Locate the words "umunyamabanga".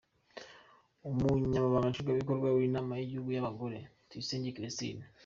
1.09-1.89